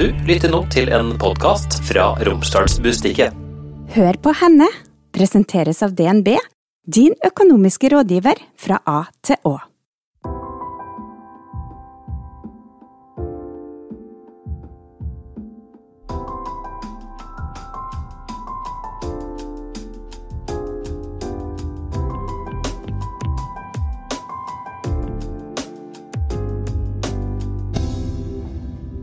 [0.00, 3.34] Du lytter nå til en podkast fra Romsdalsbustikket.
[3.92, 4.70] Hør på henne
[5.12, 6.38] presenteres av DNB,
[6.88, 9.58] din økonomiske rådgiver fra A til Å.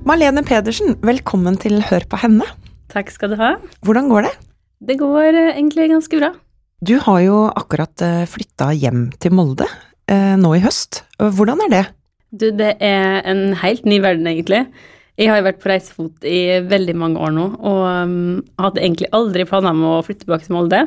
[0.07, 2.45] Malene Pedersen, velkommen til Hør på henne.
[2.93, 3.49] Takk skal du ha.
[3.83, 4.29] Hvordan går det?
[4.87, 6.29] Det går eh, egentlig ganske bra.
[6.79, 9.67] Du har jo akkurat flytta hjem til Molde
[10.07, 11.01] eh, nå i høst.
[11.19, 11.81] Hvordan er det?
[12.31, 14.63] Du, det er en helt ny verden, egentlig.
[15.19, 18.17] Jeg har jo vært på reisefot i veldig mange år nå, og um,
[18.63, 20.85] hadde egentlig aldri planer om å flytte tilbake til Molde.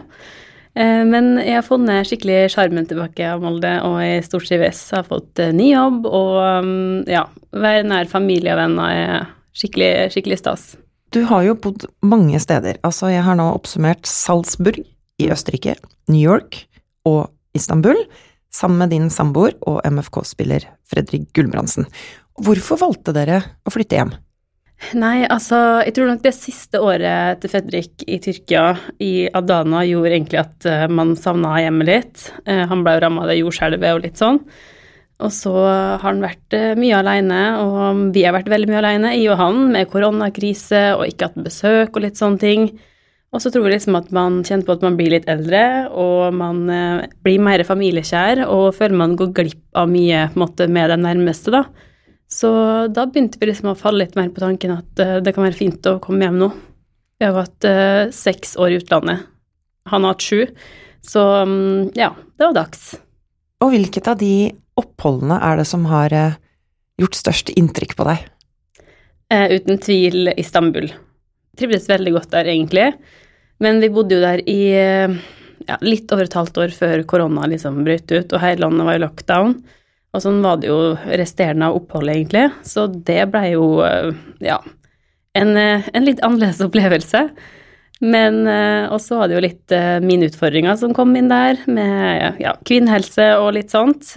[0.79, 4.85] Eh, men jeg har funnet skikkelig sjarmen tilbake av Molde, og jeg stortrives.
[4.95, 7.25] Har fått eh, ny jobb, og um, ja,
[7.57, 10.71] være nær familie og venner er skikkelig, skikkelig stas.
[11.11, 12.79] Du har jo bodd mange steder.
[12.87, 14.79] Altså, jeg har nå oppsummert Salzburg
[15.21, 15.75] i Østerrike,
[16.11, 16.63] New York
[17.09, 17.99] og Istanbul,
[18.55, 21.89] sammen med din samboer og MFK-spiller Fredrik Gulbrandsen.
[22.41, 24.15] Hvorfor valgte dere å flytte hjem?
[24.97, 28.65] Nei, altså, jeg tror nok det siste året til Fredrik i Tyrkia,
[28.99, 32.23] i Adana, gjorde egentlig at uh, man savna hjemmet litt.
[32.49, 34.41] Uh, han ble jo ramma av det jordskjelvet og litt sånn.
[35.21, 39.13] Og så har han vært uh, mye aleine, og vi har vært veldig mye aleine,
[39.19, 42.67] jeg og han, med koronakrise og ikke hatt besøk og litt sånne ting.
[43.31, 46.35] Og så tror jeg liksom at man kjenner på at man blir litt eldre, og
[46.35, 46.65] man
[47.23, 51.07] blir mer familiekjær, og føler man går glipp av mye på en måte, med den
[51.07, 51.90] nærmeste, da.
[52.31, 52.51] Så
[52.95, 55.59] da begynte vi liksom å falle litt mer på tanken at uh, det kan være
[55.59, 56.51] fint å komme hjem nå.
[57.19, 59.27] Vi har hatt uh, seks år i utlandet.
[59.91, 60.45] Han har hatt sju.
[61.03, 62.93] Så um, ja, det var dags.
[63.61, 66.39] Og hvilket av de oppholdene er det som har uh,
[67.03, 68.29] gjort størst inntrykk på deg?
[69.31, 70.89] uten tvil Istanbul.
[71.55, 72.89] Trivdes veldig godt der, egentlig.
[73.63, 77.79] Men vi bodde jo der i ja, litt over et halvt år før korona liksom
[77.87, 79.55] brøt ut, og hele landet var i lockdown.
[80.11, 82.49] Og sånn var det jo resterende av oppholdet, egentlig.
[82.67, 84.11] Så det blei jo, eh,
[84.43, 84.59] ja,
[85.39, 87.29] en, eh, en, litt annerledes opplevelse.
[88.01, 92.57] Men eh, også var det jo litt mine utfordringer som kom inn der, med ja,
[92.67, 94.17] kvinnehelse og litt sånt.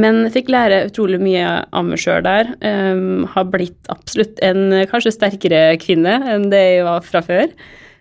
[0.00, 2.54] Men jeg fikk lære utrolig mye av meg sjøl der.
[2.64, 7.52] Um, har blitt absolutt en kanskje sterkere kvinne enn det jeg var fra før.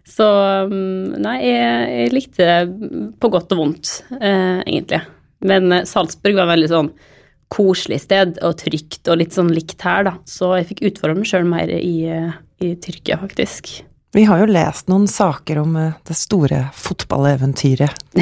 [0.07, 0.25] Så
[0.71, 5.01] um, nei, jeg, jeg, likte det på godt og vondt, uh, egentlig.
[5.43, 6.93] Men Salzburg var veldig sånn
[7.51, 10.15] koselig sted og trygt og litt sånn likt her, da.
[10.27, 11.95] Så jeg fikk utfordre meg sjøl mer i,
[12.63, 13.73] i, Tyrkia, faktisk.
[14.15, 18.17] Vi har jo lest noen saker om eh, det store fotballeventyret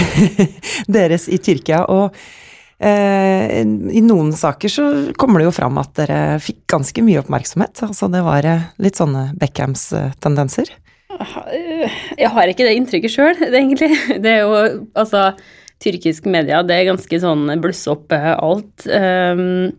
[0.98, 2.16] deres i Tyrkia, og
[2.76, 7.86] eh, i noen saker så kommer det jo fram at dere fikk ganske mye oppmerksomhet.
[7.88, 10.76] Altså det var eh, litt sånne Beckhams-tendenser?
[11.20, 13.92] Jeg har ikke det inntrykket sjøl, egentlig.
[14.20, 14.60] Det er jo
[14.92, 15.30] altså
[15.80, 16.60] tyrkisk media.
[16.66, 18.86] Det er ganske sånn blusse opp eh, alt.
[18.86, 19.72] Um,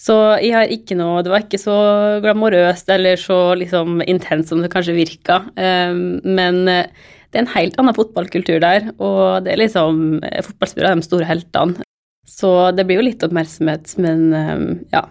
[0.00, 1.76] så jeg har ikke noe Det var ikke så
[2.24, 5.40] glamorøst eller så liksom intenst som det kanskje virka.
[5.56, 6.90] Um, men eh,
[7.32, 11.08] det er en helt annen fotballkultur der, og det er liksom eh, Fotballspillere er de
[11.08, 11.86] store heltene.
[12.26, 15.06] Så det blir jo litt oppmerksomhet, men um, ja.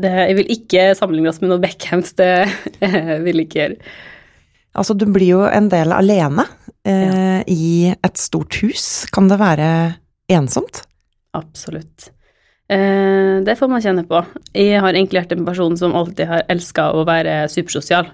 [0.00, 2.30] Det, jeg vil ikke sammenligne oss med noe Beckhams, det
[3.26, 3.92] vil jeg ikke gjøre.
[4.78, 6.46] Altså, du blir jo en del alene
[6.88, 7.38] eh, ja.
[7.46, 9.04] i et stort hus.
[9.12, 9.68] Kan det være
[10.32, 10.82] ensomt?
[11.36, 12.10] Absolutt.
[12.72, 14.22] Eh, det får man kjenne på.
[14.56, 18.08] Jeg har egentlig vært en person som alltid har elska å være supersosial.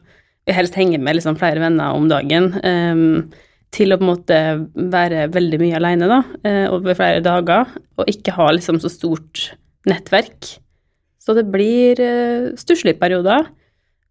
[0.48, 2.50] Jeg helst henge med liksom flere venner om dagen.
[2.58, 3.44] Eh,
[3.74, 4.38] til å på en måte
[4.74, 7.68] være veldig mye aleine, da, eh, over flere dager,
[8.00, 9.50] og ikke ha liksom så stort
[9.88, 10.56] nettverk.
[11.20, 13.50] Så det blir uh, stusslige perioder.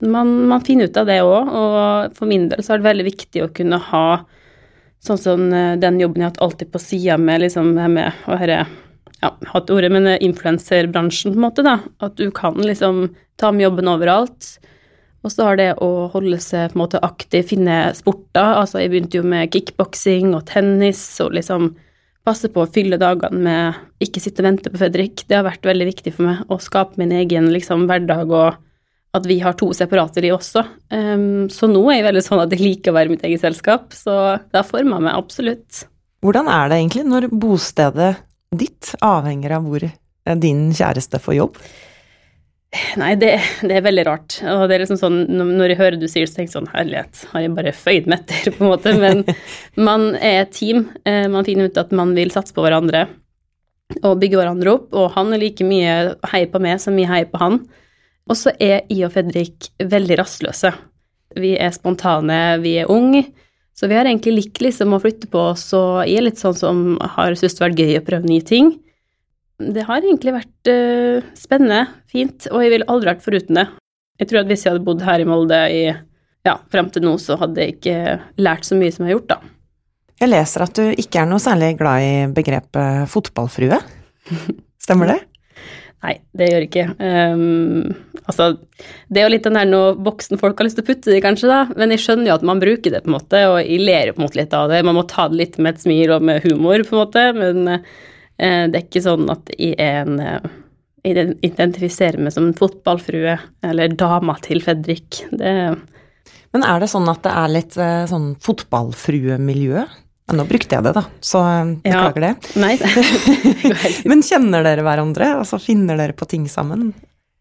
[0.06, 3.06] Man, man, finner ut av det òg, og for min del så er det veldig
[3.08, 4.08] viktig å kunne ha
[4.98, 8.34] Sånn som eh, den jobben jeg har hatt alltid på sida med liksom med å
[8.34, 8.56] være
[9.22, 11.76] ja, hatt ordet, men eh, influenserbransjen, på en måte, da.
[12.04, 13.04] At du kan liksom
[13.38, 14.50] ta med jobben overalt.
[15.26, 18.58] Og så har det å holde seg på en måte aktiv, finne sporter.
[18.58, 21.76] Altså, jeg begynte jo med kickboksing og tennis og liksom
[22.28, 25.26] passe på å fylle dagene med ikke sitte og vente på Fredrik.
[25.30, 28.58] Det har vært veldig viktig for meg å skape min egen liksom, hverdag og
[29.18, 30.64] at vi har to separate liv også.
[30.94, 33.92] Um, så nå er jeg veldig sånn at jeg liker å være mitt eget selskap,
[33.96, 35.84] så det har forma meg absolutt.
[36.26, 38.14] Hvordan er det egentlig når bostedet
[38.58, 41.60] ditt avhenger av hvor eh, din kjæreste får jobb?
[43.00, 44.38] Nei, det, det, er veldig rart.
[44.44, 46.74] Og det er liksom sånn, når jeg hører du sier det, så tenker jeg sånn
[46.74, 48.94] Herlighet, har jeg bare føyd meg etter, på en måte?
[49.00, 49.24] Men
[49.90, 50.84] man er et team.
[51.08, 53.08] Eh, man finner ut at man vil satse på hverandre
[54.02, 54.90] og bygge hverandre opp.
[55.00, 55.96] Og han er like mye
[56.34, 57.62] hei på meg som jeg heier på han.
[58.28, 60.72] Og så er I og Fredrik veldig rastløse.
[61.38, 63.26] Vi er spontane, vi er unge,
[63.78, 66.56] så vi har egentlig likt liksom å flytte på oss, og jeg er litt sånn
[66.58, 66.86] som
[67.16, 68.72] har syntes det har vært gøy å prøve nye ting.
[69.58, 73.68] Det har egentlig vært uh, spennende, fint, og jeg ville aldri vært foruten det.
[74.18, 75.84] Jeg tror at hvis jeg hadde bodd her i Molde i,
[76.48, 79.36] ja, frem til nå, så hadde jeg ikke lært så mye som jeg har gjort,
[79.36, 79.54] da.
[80.18, 83.78] Jeg leser at du ikke er noe særlig glad i begrepet fotballfrue.
[84.88, 85.20] Stemmer det?
[86.08, 86.84] Nei, det gjør ikke.
[87.04, 87.90] Um,
[88.24, 88.54] altså,
[89.12, 91.18] det er jo litt den der noe voksne folk har lyst til å putte det
[91.20, 93.58] i, kanskje, da, men jeg skjønner jo at man bruker det, på en måte, og
[93.60, 94.80] jeg ler på en måte litt av det.
[94.88, 97.74] Man må ta det litt med et smil og med humor, på en måte, men
[97.76, 97.84] uh,
[98.40, 100.56] det er ikke sånn at jeg er en uh,
[101.08, 103.38] identifiserer meg som en fotballfrue
[103.68, 105.22] eller dama til Fredrik.
[105.32, 105.54] Det
[106.56, 109.84] Men er det sånn at det er litt uh, sånn fotballfruemiljø?
[110.36, 111.42] Nå brukte jeg det, da, så
[111.84, 112.32] beklager ja.
[112.34, 112.56] det.
[112.60, 115.30] Nei, det Men kjenner dere hverandre?
[115.40, 116.90] Altså finner dere på ting sammen?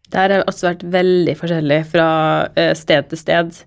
[0.07, 2.09] Det har også vært veldig forskjellig fra
[2.55, 3.57] eh, sted til sted.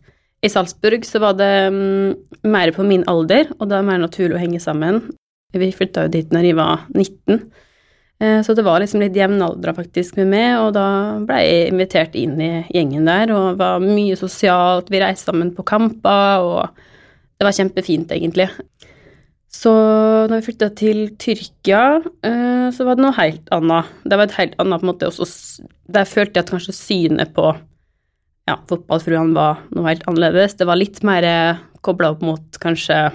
[0.40, 2.14] I Salzburg så var det um,
[2.48, 5.02] mer på min alder, og da er det mer naturlig å henge sammen.
[5.52, 7.42] Vi flytta jo dit når jeg var 19,
[8.24, 10.86] eh, så det var liksom litt jevnaldra faktisk med meg, og da
[11.28, 14.88] ble jeg invitert inn i gjengen der, og var mye sosialt.
[14.88, 16.86] Vi reiste sammen på kamper, og
[17.36, 18.48] det var kjempefint, egentlig.
[19.50, 19.70] Så
[20.30, 23.88] når vi flytta til Tyrkia, eh, så var det noe helt annet.
[24.06, 27.32] Det var et helt annet på en måte også Der følte jeg at kanskje synet
[27.34, 27.48] på
[28.46, 30.54] ja, fotballfruene var noe helt annerledes.
[30.58, 31.26] Det var litt mer
[31.82, 33.08] kobla opp mot kanskje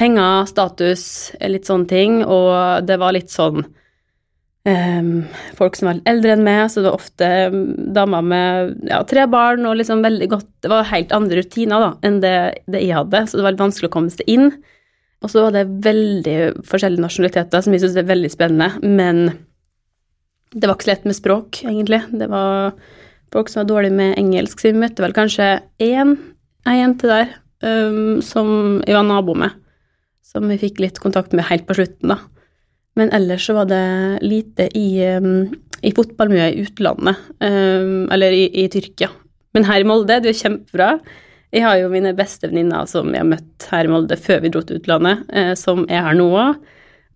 [0.00, 1.04] penger, status,
[1.38, 5.10] litt sånne ting, og det var litt sånn um,
[5.58, 7.30] folk som var litt eldre enn meg, så det var ofte
[7.94, 11.90] damer med ja, tre barn og liksom veldig godt Det var helt andre rutiner da,
[12.06, 12.36] enn det,
[12.70, 14.50] det jeg hadde, så det var litt vanskelig å komme seg inn.
[15.22, 18.82] Og så var det veldig forskjellige nasjonaliteter, som jeg syns er veldig spennende.
[18.82, 19.22] Men
[20.52, 22.02] det var ikke så lett med språk, egentlig.
[22.10, 22.74] Det var
[23.32, 26.16] folk som var dårlige med engelsk, så vi møtte vel kanskje én,
[26.68, 27.30] ei jente der
[27.64, 29.54] um, som jeg var nabo med,
[30.26, 32.20] som vi fikk litt kontakt med helt på slutten, da.
[32.98, 33.84] Men ellers så var det
[34.20, 35.46] lite i, um,
[35.80, 39.08] i fotballmiljøet i utlandet, um, eller i, i Tyrkia.
[39.56, 40.90] Men her i Molde, det er kjempebra.
[41.52, 44.50] Jeg har jo mine beste venninner som jeg har møtt her i Molde før vi
[44.54, 46.62] dro til utlandet, eh, som er her nå òg,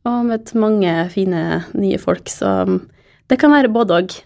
[0.06, 2.66] og møtt mange fine nye folk, så
[3.30, 4.16] det kan være både òg.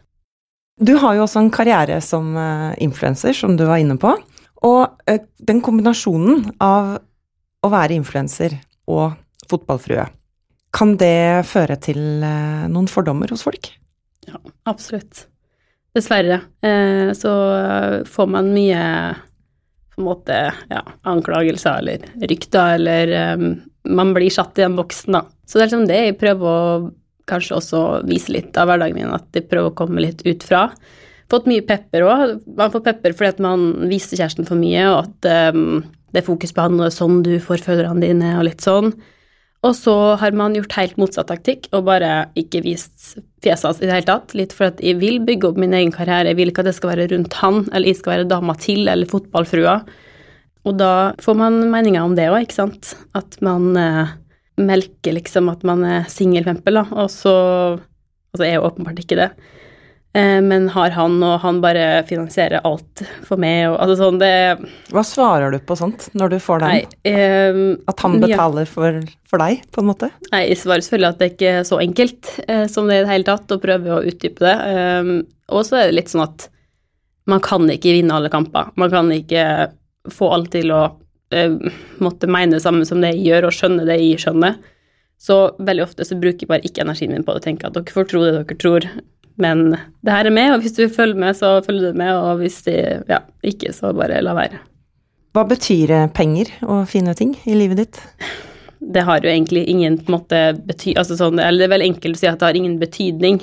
[0.81, 4.15] Du har jo også en karriere som uh, influenser, som du var inne på.
[4.67, 6.97] Og uh, den kombinasjonen av
[7.61, 8.57] å være influenser
[8.91, 9.12] og
[9.51, 10.07] fotballfrue,
[10.75, 13.71] kan det føre til uh, noen fordommer hos folk?
[14.27, 15.27] Ja, absolutt.
[15.97, 16.37] Dessverre.
[17.19, 17.31] så
[18.07, 18.83] får man mye
[20.00, 20.38] på en måte
[20.73, 23.52] ja, anklagelser eller rykter, eller um,
[23.85, 25.26] man blir satt i den boksen, da.
[25.44, 26.88] Så det er liksom det jeg prøver å
[27.31, 30.67] kanskje også vise litt av hverdagen min, at jeg prøver å komme litt ut fra.
[31.31, 32.35] Fått mye pepper òg.
[32.58, 36.26] Man får pepper fordi at man viser kjæresten for mye, og at um, det er
[36.26, 38.94] fokus på han, og sånn du får følgerne dine, og litt sånn.
[39.67, 43.87] Og så har man gjort helt motsatt taktikk og bare ikke vist fjeset hans i
[43.87, 44.34] det hele tatt.
[44.38, 46.76] Litt for at jeg vil bygge opp min egen karriere, jeg vil ikke at det
[46.78, 49.76] skal være rundt han, eller jeg skal være dama til, eller fotballfrua.
[50.69, 50.94] Og da
[51.25, 52.92] får man meninger om det òg, ikke sant.
[53.16, 54.16] At man eh,
[54.60, 57.37] melker liksom at man er singel, da, og så
[58.31, 59.25] Altså, jeg er jo åpenbart ikke det.
[60.12, 64.33] Eh, men har han, og han bare finansierer alt for meg, og altså sånn det
[64.90, 66.81] Hva svarer du på sånt når du får den?
[66.81, 67.12] Nei,
[67.55, 68.71] um, at han betaler ja.
[68.73, 68.99] for,
[69.31, 70.09] for, deg, på en måte?
[70.33, 73.12] Nei, jeg svarer selvfølgelig at det ikke er så enkelt uh, som det i det
[73.12, 74.57] hele tatt, og prøver å utdype det.
[74.75, 75.12] Um,
[75.55, 76.49] og så er det litt sånn at
[77.31, 78.75] man kan ikke vinne alle kamper.
[78.81, 79.45] Man kan ikke
[80.11, 81.71] få alt til å uh,
[82.02, 84.59] måtte mene det samme som det jeg gjør, og skjønne det jeg skjønner.
[85.23, 87.79] Så veldig ofte så bruker jeg bare ikke energien min på det og tenker at
[87.79, 88.90] dere får tro det dere tror.
[89.40, 89.70] Men
[90.04, 92.61] det her er med, og hvis du følger med, så følger du med, og hvis
[92.66, 92.76] de,
[93.09, 94.61] ja, ikke, så bare la være.
[95.35, 98.00] Hva betyr penger og fine ting i livet ditt?
[98.80, 100.97] Det har jo egentlig ingen på en måte bety...
[100.99, 103.38] Altså sånn, eller det er veldig enkelt å si at det har ingen betydning.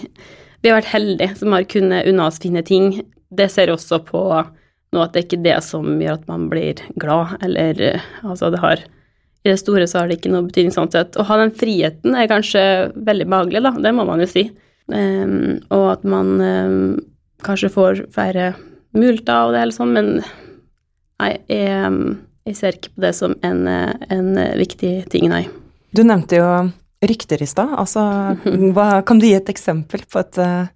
[0.61, 2.89] Vi har vært heldige som har kunnet unna oss fine ting.
[3.29, 4.23] Det ser jeg også på
[4.95, 8.61] nå at det er ikke det som gjør at man blir glad, eller altså det
[8.63, 8.83] har
[9.43, 11.15] I det store så har det ikke noe betydning sånn sett.
[11.15, 12.63] Å ha den friheten er kanskje
[12.95, 14.47] veldig behagelig, da, det må man jo si.
[14.87, 16.81] Um, og at man um,
[17.43, 18.53] kanskje får flere
[18.97, 20.11] multer og det hele sånn, men
[21.19, 21.91] nei, jeg,
[22.47, 25.43] jeg, ser ikke på det som en, en viktig ting, nei.
[25.91, 26.47] Du nevnte jo
[27.03, 27.75] rykter i stad.
[27.77, 28.05] Altså,
[28.75, 30.71] hva, kan du gi et eksempel på et uh,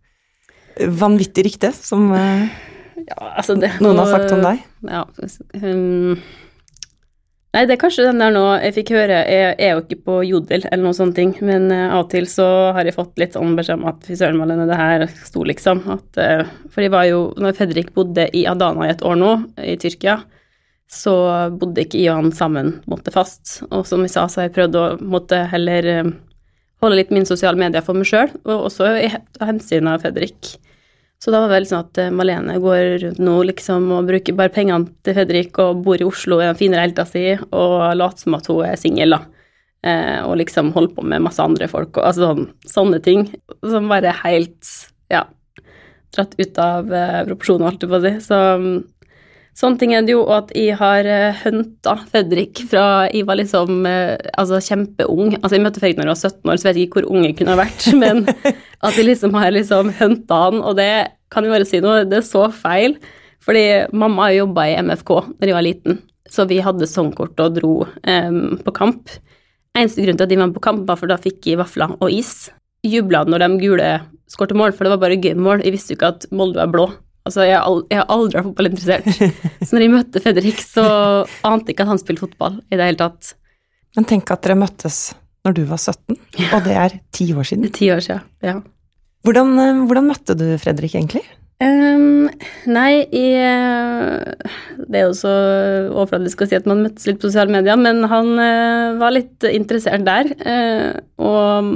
[1.02, 2.46] vanvittig rykte som uh,
[3.02, 4.62] ja, altså det, noen har sagt om deg?
[4.88, 5.06] Ja,
[5.64, 6.20] um,
[7.52, 10.14] Nei, det er kanskje den der nå jeg fikk høre Jeg er jo ikke på
[10.24, 12.46] Jodel eller noen sånne ting, men eh, av og til så
[12.78, 15.82] har jeg fått litt sånn beskjed om at fy søren, Malene, det her sto liksom.
[15.92, 19.34] At, eh, for jeg var jo Når Fredrik bodde i Adana i et år nå,
[19.60, 20.22] i Tyrkia,
[20.92, 21.14] så
[21.60, 23.62] bodde ikke jeg og han sammen måtte fast.
[23.68, 26.12] Og som jeg sa, så har jeg prøvd å måtte heller eh,
[26.82, 29.12] holde litt min sosiale medier for meg sjøl, og også i
[29.44, 30.56] hensyn av Fredrik.
[31.22, 34.38] Så da var det veldig sånn at eh, Malene går rundt nå liksom og bruker
[34.38, 38.24] bare pengene til Fredrik og bor i Oslo i den fine leiligheta si og later
[38.24, 39.22] som at hun er singel, da.
[39.86, 43.28] Eh, og liksom holder på med masse andre folk og altså sånn, sånne ting
[43.66, 44.74] som bare helt,
[45.14, 45.24] ja,
[46.14, 48.14] dratt ut av eh, proporsjoner, holdt jeg på å si.
[48.26, 48.42] Så
[49.58, 51.08] Sånne ting er det jo, at jeg har
[51.42, 55.36] hunta Fredrik fra jeg var liksom altså kjempeung.
[55.42, 57.26] Altså, jeg møtte Fredrik når jeg var 17 år, så vet jeg ikke hvor ung
[57.28, 60.94] jeg kunne ha vært, men at jeg liksom har liksom hunta han, og det
[61.32, 62.96] kan jeg bare si noe, det er så feil.
[63.42, 63.66] Fordi
[63.98, 68.42] mamma jobba i MFK da jeg var liten, så vi hadde sesongkort og dro um,
[68.62, 69.10] på kamp.
[69.78, 72.12] Eneste grunn til at de var på kamp, var for da fikk jeg vafler og
[72.14, 72.52] is.
[72.86, 73.90] Jubla når de gule
[74.32, 75.66] skårte mål, for det var bare gøy mål.
[75.66, 76.88] Jeg visste jo ikke at Molde var blå.
[77.22, 79.10] Altså, jeg, har aldri vært fotballinteressert.
[79.66, 80.86] Så når jeg møtte Fredrik, så
[81.46, 83.36] ante jeg ikke at han spilte fotball i det hele tatt.
[83.98, 85.12] Men tenk at dere møttes
[85.46, 87.66] når du var 17, og det er ti år siden.
[87.66, 88.60] Det ti år siden, ja.
[89.26, 91.24] Hvordan, eh, hvordan møtte du Fredrik, egentlig?
[91.62, 92.26] Um,
[92.74, 95.34] nei, i Det er jo så
[95.92, 99.46] overfladisk å si at man møttes litt på sosiale medier, men han uh, var litt
[99.46, 100.32] interessert der.
[100.42, 101.70] Uh, og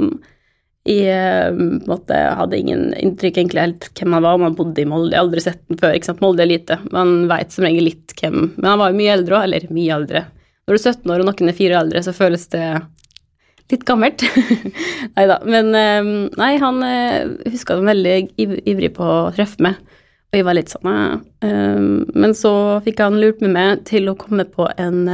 [0.86, 1.58] jeg eh,
[1.90, 5.12] måte, hadde ingen inntrykk egentlig helt hvem han var, om han bodde i Molde.
[5.12, 5.96] Jeg har aldri sett den før.
[5.96, 6.78] ikke sant, Molde er lite.
[6.94, 9.96] Man veit som regel litt hvem Men han var jo mye eldre òg, eller mye
[9.96, 10.22] eldre.
[10.66, 12.64] Når du er 17 år og noen er fire eldre, så føles det
[13.72, 14.22] litt gammelt.
[15.16, 15.40] nei da.
[15.46, 19.78] Men eh, nei, han eh, huska han veldig ivrig på å treffe meg.
[20.30, 21.20] Og jeg var litt sånn
[22.18, 22.50] Men så
[22.82, 25.06] fikk han lurt med meg til å komme på en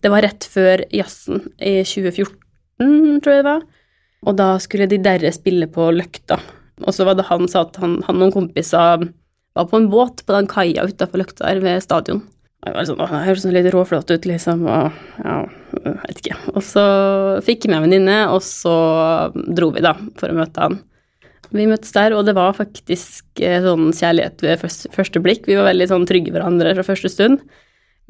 [0.00, 2.32] Det var rett før jazzen i 2014,
[3.20, 3.60] tror jeg det var
[4.22, 6.38] og da skulle de derre spille på Løkta.
[6.82, 9.08] Og så var det han sa at han, han og noen kompiser
[9.52, 12.22] var på en båt på den kaia utafor Løkta der ved stadion.
[12.62, 15.38] Jeg var sånn, det høres litt råflott ut, liksom, og ja,
[15.82, 16.36] jeg vet ikke.
[16.52, 16.84] Og så
[17.42, 18.74] fikk jeg med en venninne, og så
[19.34, 20.78] dro vi, da, for å møte han.
[21.52, 24.62] Vi møttes der, og det var faktisk eh, sånn kjærlighet ved
[24.94, 25.50] første blikk.
[25.50, 27.42] Vi var veldig sånn trygge hverandre fra første stund.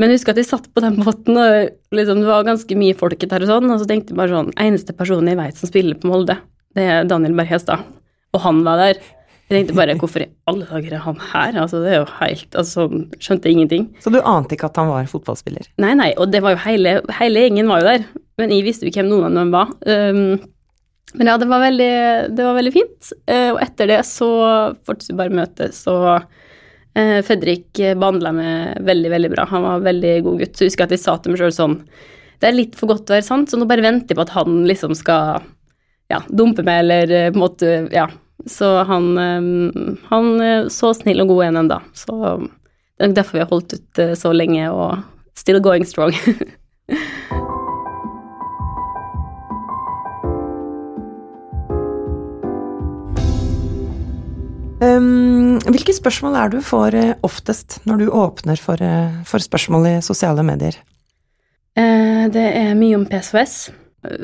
[0.00, 3.32] Men husk at jeg satt på den båten, og liksom, det var ganske mye folket
[3.32, 5.98] der og sånn, og så tenkte jeg bare sånn Eneste personen jeg veit som spiller
[6.00, 6.38] på Molde,
[6.76, 7.84] det er Daniel Berg Hestad.
[8.32, 9.02] Og han var der.
[9.50, 11.58] Jeg tenkte bare hvorfor i alle dager er han her?
[11.60, 12.86] Altså, det er jo helt Altså,
[13.20, 13.90] skjønte ingenting.
[14.00, 15.68] Så du ante ikke at han var fotballspiller?
[15.84, 18.06] Nei, nei, og det var jo hele Hele gjengen var jo der.
[18.40, 19.74] Men jeg visste jo ikke hvem noen av dem var.
[19.84, 20.22] Um,
[21.20, 21.92] men ja, det var veldig,
[22.32, 23.12] det var veldig fint.
[23.28, 24.30] Uh, og etter det så
[24.88, 26.32] fortsatte vi bare møtet, så Eh,
[26.92, 29.46] Fredrik behandla meg veldig, veldig bra.
[29.48, 30.56] Han var veldig god gutt.
[30.56, 31.76] Så jeg husker at jeg sa til meg sjøl sånn
[32.42, 34.26] Det er litt for godt til å være sant, så nå bare venter jeg på
[34.26, 35.46] at han liksom skal
[36.12, 38.08] ja, dumpe meg, eller eh, på en måte Ja.
[38.50, 40.32] Så han, eh, han
[40.74, 41.78] så snill og god igjen ennå.
[41.96, 44.98] Så det er nok derfor vi har holdt ut så lenge og
[45.38, 46.12] still going strong.
[54.82, 55.31] Um,
[55.72, 59.94] hvilke spørsmål er du får uh, oftest når du åpner for, uh, for, spørsmål i
[60.04, 60.76] sosiale medier?
[61.78, 63.72] Uh, det er mye om PSOS.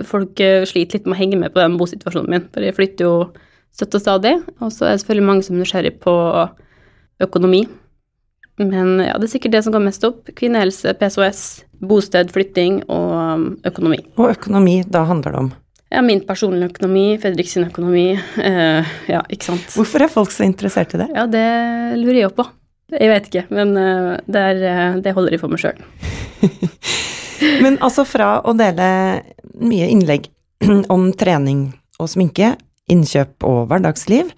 [0.09, 3.13] Folk sliter litt med å henge med på den bosituasjonen min, for jeg flytter jo
[3.77, 4.33] støtt og stadig.
[4.59, 6.15] Og så er det selvfølgelig mange som er nysgjerrig på
[7.23, 7.63] økonomi.
[8.59, 10.33] Men ja, det er sikkert det som går mest opp.
[10.35, 11.45] Kvinnehelse, PSOS,
[11.79, 14.01] bosted, flytting og økonomi.
[14.19, 15.53] Og økonomi, da handler det om?
[15.89, 18.11] Ja, min personlige økonomi, Fredrik sin økonomi.
[18.37, 19.71] Uh, ja, ikke sant.
[19.73, 21.09] Hvorfor er folk så interessert i det?
[21.17, 21.45] Ja, det
[21.97, 22.45] lurer jeg på.
[22.93, 25.81] Jeg vet ikke, men uh, det, er, uh, det, holder jeg for meg sjøl.
[27.65, 28.91] men altså fra å dele
[29.65, 30.29] mye innlegg
[30.95, 32.55] om trening og sminke,
[32.93, 34.31] innkjøp og hverdagsliv,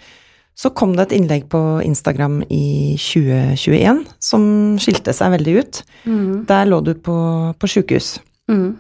[0.61, 4.45] så kom det et innlegg på Instagram i 2021 som
[4.83, 5.83] skilte seg veldig ut.
[6.05, 6.33] Mm.
[6.51, 7.17] Der lå du på,
[7.57, 8.19] på sjukehus.
[8.51, 8.75] Mm.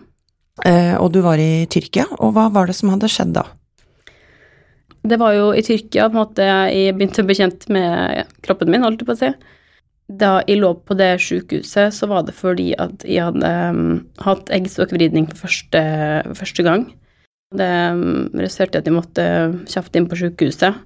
[0.66, 3.46] Eh, og du var i Tyrkia, og hva var det som hadde skjedd da?
[5.00, 8.68] Det var jo i Tyrkia på en måte jeg begynte å bli kjent med kroppen
[8.72, 9.30] min, holdt jeg på å si.
[10.20, 14.50] Da jeg lå på det sykehuset, så var det fordi at jeg hadde um, hatt
[14.52, 15.82] eggstokkvridning for første,
[16.36, 16.88] første, gang.
[17.56, 19.26] Det um, resulterte i at jeg måtte
[19.70, 20.80] kjapt inn på sykehuset,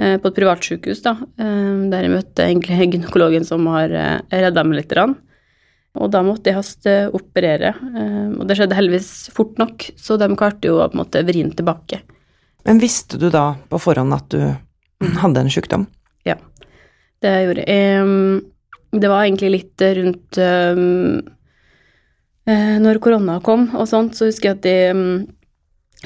[0.00, 4.64] uh, på et privatsjukehus, da, um, der jeg møtte egentlig gynekologen som har uh, redda
[4.64, 4.96] meg litt.
[4.96, 5.18] Rann.
[5.98, 10.70] Og da måtte de hasteoperere, eh, og det skjedde heldigvis fort nok, så de klarte
[10.70, 12.02] jo å på en måte vri den tilbake.
[12.68, 14.40] Men visste du da på forhånd at du
[15.22, 15.88] hadde en sykdom?
[16.28, 16.36] Ja,
[17.24, 18.42] det gjorde jeg.
[18.90, 20.76] Det var egentlig litt rundt eh,
[22.84, 24.76] når korona kom og sånt, så husker jeg at de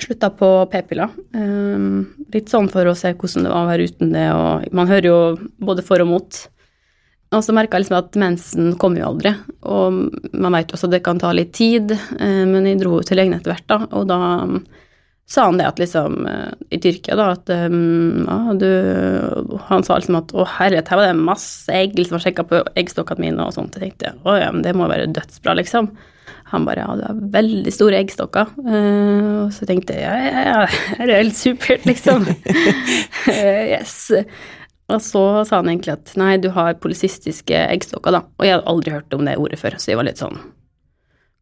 [0.00, 1.12] slutta på p-piller.
[1.34, 1.86] Eh,
[2.34, 5.08] litt sånn for å se hvordan det var å være uten det, og man hører
[5.10, 5.20] jo
[5.64, 6.42] både for og mot.
[7.34, 9.32] Og så merka jeg liksom at mensen kommer jo aldri,
[9.66, 9.96] og
[10.36, 13.34] man veit også at det kan ta litt tid, eh, men jeg dro til legen
[13.34, 14.60] etter hvert, da, og da mm,
[15.26, 19.96] sa han det at liksom eh, I Tyrkia, da, at um, ja, du Han sa
[19.98, 23.46] liksom at å herlighet, her var det masse egg som var sjekka på eggstokkene mine
[23.46, 23.78] og sånt.
[23.78, 25.94] Jeg tenkte å ja, men det må være dødsbra, liksom.
[26.52, 28.52] Han bare ja, du har veldig store eggstokker.
[28.60, 32.28] Uh, og så tenkte jeg ja, ja, ja, det er helt supert, liksom.
[33.74, 34.12] yes.
[34.92, 38.24] Og så sa han egentlig at nei, du har polisistiske eggstokker, da.
[38.36, 40.36] Og jeg hadde aldri hørt om det ordet før, så jeg var litt sånn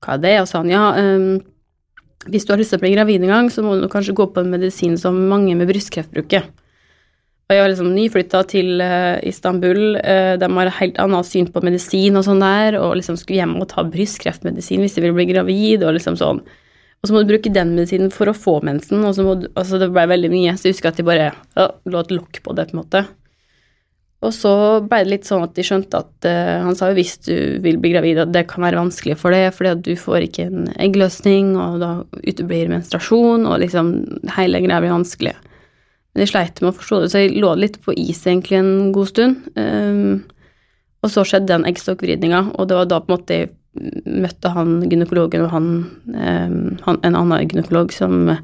[0.02, 0.36] Hva er det?
[0.42, 1.40] Og sa han ja, um,
[2.30, 4.28] hvis du har lyst til å bli gravid en gang, så må du kanskje gå
[4.30, 6.46] på en medisin som mange med brystkreft bruker.
[7.50, 11.64] Og jeg var liksom nyflytta til uh, Istanbul, uh, de har helt annet syn på
[11.66, 15.26] medisin og sånn der, og liksom skulle hjem og ta brystkreftmedisin hvis de ville bli
[15.32, 16.44] gravid, og liksom sånn.
[17.02, 19.48] Og så må du bruke den medisinen for å få mensen, og så må du
[19.58, 22.38] Altså, det ble veldig mye, så jeg husker at de bare ja, lå et lokk
[22.46, 23.02] på det, på en måte.
[24.22, 24.52] Og så
[24.86, 27.80] ble det litt sånn at de skjønte at uh, Han sa jo hvis du vil
[27.82, 30.68] bli gravid, at det kan være vanskelig for det, fordi at du får ikke en
[30.76, 33.94] eggløsning, og da uteblir menstruasjon, og liksom
[34.36, 35.34] hele greia blir vanskelig.
[36.12, 38.92] Men jeg sleit med å forstå det, så jeg lå litt på is egentlig en
[38.94, 39.48] god stund.
[39.56, 40.22] Um,
[41.02, 44.82] og så skjedde den eggstokkvridninga, og det var da på en måte jeg møtte han
[44.84, 45.68] gynekologen og han,
[46.12, 48.34] um, han en annen gynekolog som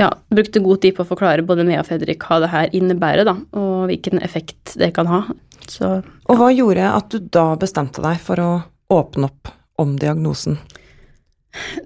[0.00, 3.24] ja, brukte god tid på å forklare både meg og Fredrik hva det her innebærer,
[3.28, 5.22] da, og hvilken effekt det kan ha.
[5.66, 6.16] Så, ja.
[6.28, 8.50] Og hva gjorde at du da bestemte deg for å
[8.92, 10.60] åpne opp om diagnosen?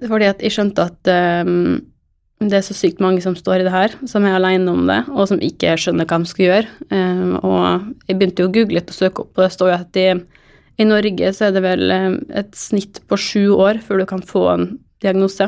[0.03, 1.11] Fordi at jeg skjønte at
[1.47, 1.79] um,
[2.41, 4.99] det er så sykt mange som står i det her, som er aleine om det,
[5.13, 6.75] og som ikke skjønner hva de skal gjøre.
[6.91, 10.01] Um, og jeg begynte jo å google og søke opp, og det står jo at
[10.01, 10.07] i,
[10.81, 14.25] i Norge så er det vel um, et snitt på sju år før du kan
[14.25, 14.67] få en
[15.05, 15.47] diagnose.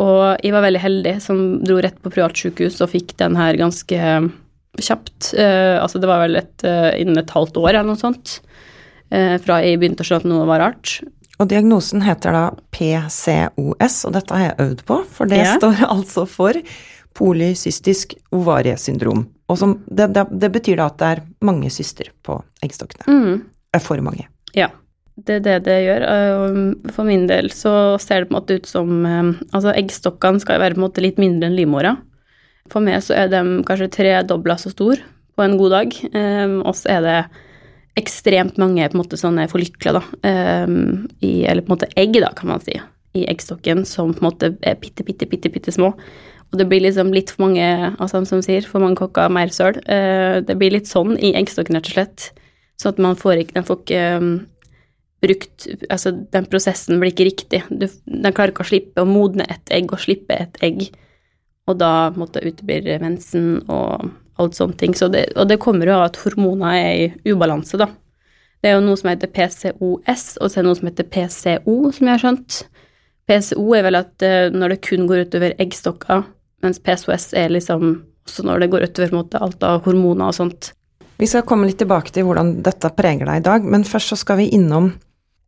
[0.00, 3.98] Og jeg var veldig heldig som dro rett på privatsykehus og fikk den her ganske
[4.80, 5.32] kjapt.
[5.36, 8.38] Uh, altså det var vel et, uh, innen et halvt år eller noe sånt.
[9.12, 11.00] uh, fra jeg begynte å skjønne at noe var rart.
[11.40, 12.44] Og diagnosen heter da
[12.76, 15.54] PCOS, og dette har jeg øvd på, for det Ja.
[15.58, 16.56] står altså for
[17.16, 19.24] polycystisk ovariesyndrom.
[19.50, 23.08] Og som, det, det, det betyr da at det er mange syster på eggstokkene.
[23.08, 23.80] Mm.
[23.82, 24.28] For mange.
[24.54, 24.68] Ja,
[25.26, 26.04] det er det det gjør.
[26.94, 30.60] For min del så ser det på en måte ut som eh, Altså, eggstokkene skal
[30.62, 31.96] være på en måte litt mindre enn livmora.
[32.70, 35.00] For meg så er de kanskje tredobla så stor
[35.36, 35.94] på en god dag.
[36.14, 37.18] Um, og så er det
[37.98, 40.02] ekstremt mange på en måte sånne forlykler, da.
[41.18, 42.76] I, eller på en måte egg, da, kan man si,
[43.18, 45.90] i eggstokken som på en måte er bitte, bitte, bitte, bitte små.
[46.52, 47.66] Og det blir liksom litt for mange,
[47.98, 49.80] altså som sier, for mange kokker, mer søl.
[49.82, 52.30] Det blir litt sånn i eggstokken, rett og slett.
[52.80, 54.04] Sånn at man får ikke, den får ikke
[55.20, 57.62] brukt Altså, den prosessen blir ikke riktig.
[57.68, 60.86] Du, den klarer ikke å slippe å modne et egg og slippe et egg,
[61.68, 64.96] og da måtte uteblir mensen og alt sånne ting.
[64.96, 67.90] Så det, og det kommer jo av at hormoner er i ubalanse, da.
[68.60, 71.76] Det er jo noe som heter PCOS, og så er det noe som heter PCO,
[71.96, 72.58] som jeg har skjønt.
[73.30, 76.26] PCO er vel at eh, når det kun går utover eggstokker,
[76.64, 80.72] mens PCOS er liksom også når det går utover måte, alt av hormoner og sånt.
[81.20, 84.20] Vi skal komme litt tilbake til hvordan dette preger deg i dag, men først så
[84.20, 84.92] skal vi innom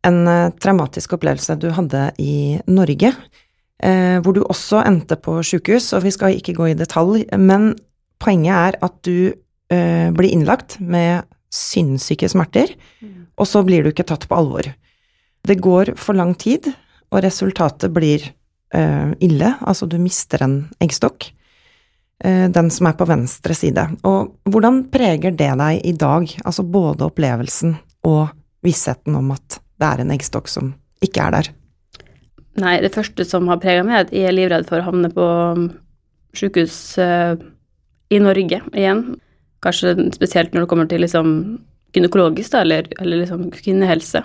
[0.07, 3.13] en eh, traumatisk opplevelse du hadde i Norge,
[3.83, 7.73] eh, hvor du også endte på sjukehus, og vi skal ikke gå i detalj, men
[8.23, 9.33] poenget er at du
[9.73, 12.73] eh, blir innlagt med sinnssyke smerter,
[13.37, 14.67] og så blir du ikke tatt på alvor.
[15.43, 16.71] Det går for lang tid,
[17.13, 18.31] og resultatet blir
[18.73, 21.27] ille, altså du mister en eggstokk,
[22.25, 23.83] den som er på venstre side.
[24.09, 27.75] Og hvordan preger det deg i dag, altså både opplevelsen
[28.09, 28.31] og
[28.65, 31.51] vissheten om at det er en eggstokk som ikke er der?
[32.61, 35.09] Nei, det første som har prega meg, er at jeg er livredd for å havne
[35.13, 35.27] på
[36.37, 37.33] sykehus eh,
[38.13, 39.03] i Norge igjen.
[39.63, 41.33] Kanskje spesielt når det kommer til liksom
[41.93, 44.23] gynekologisk, da, eller, eller liksom kvinnehelse.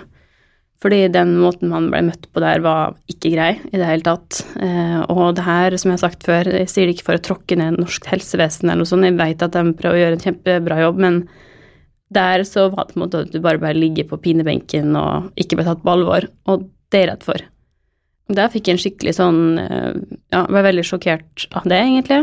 [0.79, 4.43] Fordi den måten man ble møtt på der, var ikke grei i det hele tatt.
[4.63, 7.25] Eh, og det her, som jeg har sagt før, jeg sier det ikke for å
[7.31, 10.27] tråkke ned norsk helsevesen eller noe sånt, jeg vet at de prøver å gjøre en
[10.29, 11.23] kjempebra jobb, men
[12.15, 15.29] der så var det på en måte at du bare bare ligger på pinebenken og
[15.41, 17.47] ikke ble tatt på alvor, og det er jeg redd for.
[18.39, 19.93] Der fikk jeg en skikkelig sånn eh,
[20.35, 22.23] Ja, var veldig sjokkert av det, egentlig.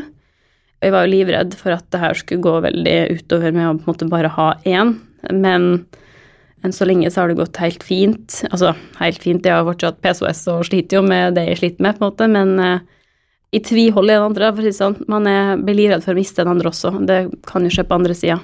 [0.84, 3.88] Jeg var jo livredd for at det her skulle gå veldig utover med å på
[3.88, 4.98] en måte bare ha én,
[5.32, 5.70] men
[6.66, 8.42] enn så lenge så har det gått helt fint.
[8.52, 11.98] Altså, helt fint, jeg har fortsatt PSOS og sliter jo med det jeg sliter med,
[11.98, 12.82] på en måte, men
[13.54, 14.98] i tvihold i den andre, for å si det sånn.
[15.10, 15.30] Man
[15.62, 16.92] blir livredd for å miste den andre også.
[17.06, 18.40] Det kan jo skje på andre sida.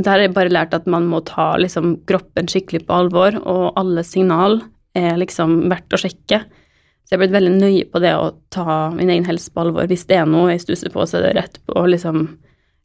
[0.00, 3.72] Der har jeg bare lært at man må ta liksom, kroppen skikkelig på alvor, og
[3.76, 4.62] alle signal
[4.96, 6.38] er liksom verdt å sjekke.
[7.02, 9.88] Så jeg har blitt veldig nøye på det å ta min egen helse på alvor.
[9.90, 12.24] Hvis det er noe jeg stusser på, så er det rett på liksom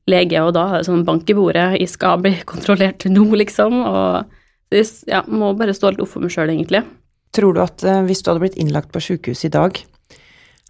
[0.07, 3.79] lege, og da er det sånn bank i bordet, jeg skal bli kontrollert nå, liksom.
[3.87, 6.83] Og jeg ja, må bare stå litt opp for meg sjøl, egentlig.
[7.35, 9.79] Tror du at eh, hvis du hadde blitt innlagt på sjukehus i dag,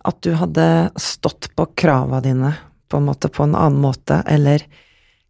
[0.08, 0.67] at du hadde
[1.02, 2.54] stått på krava dine
[2.88, 4.63] på en måte på en annen måte, eller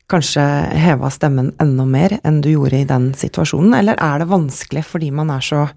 [0.10, 0.44] kanskje
[0.80, 5.12] heva stemmen enda mer enn du gjorde i den situasjonen, eller er det vanskelig fordi
[5.12, 5.68] man er så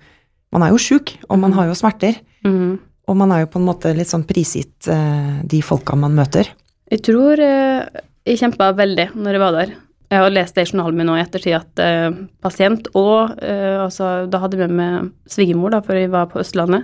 [0.53, 2.79] Man er jo sjuk, og man har jo smerter, Mm.
[3.07, 6.49] og man er jo på en måte litt sånn prisgitt eh, de folka man møter.
[6.91, 7.87] Jeg tror eh,
[8.27, 9.71] jeg kjempa veldig når jeg var der.
[10.11, 12.11] Jeg har lest det i journalen min nå i ettertid at eh,
[12.43, 16.41] pasient og eh, altså, Da hadde jeg med meg svigermor, da, før jeg var på
[16.43, 16.83] Østlandet.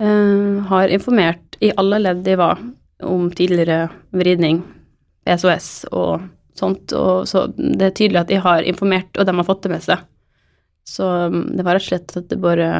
[0.00, 2.58] eh, har informert i alle ledd jeg var,
[3.06, 4.64] om tidligere vridning,
[5.30, 6.26] SOS og
[6.58, 6.92] sånt.
[6.96, 9.84] Og så det er tydelig at de har informert, og de har fått det med
[9.84, 10.02] seg.
[10.88, 12.70] Så mm, det var rett og slett at det bare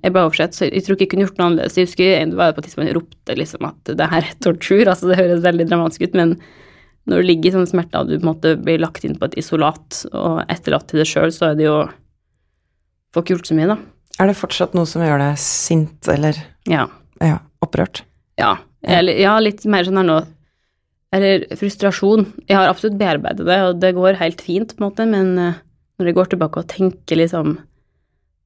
[0.00, 1.76] jeg ble oversett, så jeg tror ikke jeg kunne gjort noe annerledes.
[1.76, 4.88] Jeg husker det var på et tidspunkt jeg ropte liksom at det her er tortur,
[4.88, 6.36] altså det høres veldig dramatisk ut, men
[7.10, 9.28] når du ligger i sånne smerter og du på en måte blir lagt inn på
[9.28, 11.80] et isolat og etterlatt til deg sjøl, så er det jo
[13.10, 13.74] Får ikke gjort så mye, da.
[14.22, 16.36] Er det fortsatt noe som gjør deg sint eller
[16.70, 16.84] Ja.
[17.18, 18.04] ja, opprørt?
[18.38, 18.52] Ja.
[18.86, 20.18] Eller, ja, litt mer sånn her nå
[21.16, 22.28] Eller frustrasjon.
[22.46, 25.58] Jeg har absolutt bearbeidet det, og det går helt fint, på en måte, men eh,
[25.98, 27.56] når jeg går tilbake og tenker liksom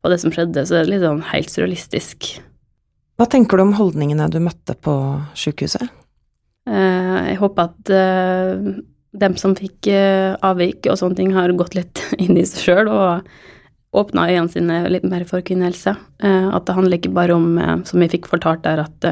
[0.04, 2.30] på det som skjedde, så er det sånn helt surrealistisk.
[3.20, 4.94] Hva tenker du om holdningene du møtte på
[5.38, 5.86] sjukehuset?
[6.68, 8.74] Eh, Jeg håper at eh,
[9.14, 9.86] dem som fikk
[10.42, 13.28] avvik og sånne ting, har gått litt inn i seg sjøl og
[13.94, 15.92] åpna øynene sine litt mer for kvinnehelse.
[16.24, 19.08] Eh, At det handler ikke bare om, som vi fikk fortalt der, at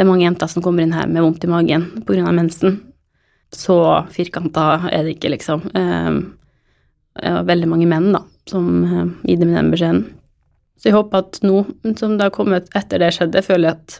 [0.00, 2.30] det er mange jenter som kommer inn her med vondt i magen pga.
[2.32, 2.78] mensen.
[3.52, 3.74] Så
[4.08, 5.60] firkanta er det ikke, liksom.
[5.76, 10.06] Eh, veldig mange menn, da, som eh, gir dem den beskjeden.
[10.80, 11.66] Så jeg håper at nå,
[11.98, 13.98] som det har kommet etter det skjedde, føler jeg at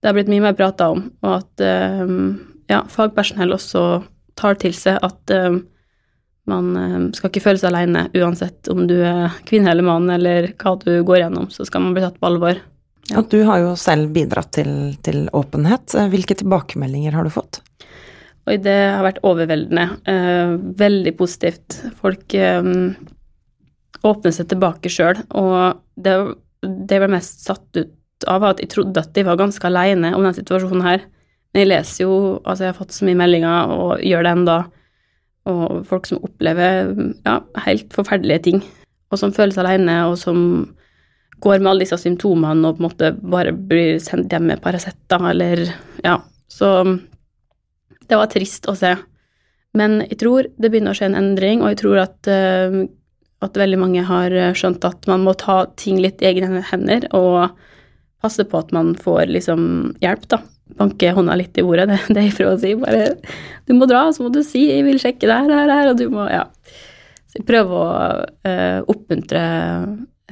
[0.00, 2.16] det har blitt mye mer prata om, og at eh,
[2.72, 3.84] ja, fagpersonell også
[4.40, 5.60] tar til seg at eh,
[6.48, 10.54] man eh, skal ikke føle seg alene uansett om du er kvinne eller mann eller
[10.56, 12.64] hva du går gjennom, så skal man bli tatt på alvor.
[13.10, 13.22] Ja.
[13.26, 15.96] Du har jo selv bidratt til, til åpenhet.
[16.12, 17.60] Hvilke tilbakemeldinger har du fått?
[18.48, 19.86] Oi, det har vært overveldende.
[20.08, 21.80] Eh, veldig positivt.
[22.00, 22.70] Folk eh,
[24.06, 26.16] åpner seg tilbake sjøl, og det,
[26.62, 30.24] det ble mest satt ut av, at jeg trodde at de var ganske aleine om
[30.24, 31.06] denne situasjonen her.
[31.50, 34.58] Men jeg leser jo Altså, jeg har fått så mye meldinger, og gjør det enda,
[35.50, 36.92] og folk som opplever
[37.24, 38.60] ja, helt forferdelige ting,
[39.10, 40.40] og som føler seg aleine, og som
[41.40, 44.98] går med alle disse symptomene og på en måte bare blir sendt hjem med Paracet,
[45.16, 45.64] eller
[46.04, 46.98] Ja, så
[48.10, 48.96] det var trist å se.
[49.78, 52.80] Men jeg tror det begynner å skje en endring, og jeg tror at, uh,
[53.44, 57.52] at veldig mange har skjønt at man må ta ting litt i egne hender og
[58.20, 59.62] passe på at man får liksom
[60.02, 60.42] hjelp, da.
[60.78, 62.76] Banke hånda litt i bordet, det, det jeg prøver å si.
[62.78, 63.08] Bare
[63.66, 65.98] du må dra, så må du si 'jeg vil sjekke det her, her, her', og
[65.98, 66.46] du må Ja.
[67.30, 67.90] Så jeg prøver å
[68.42, 69.40] uh, oppmuntre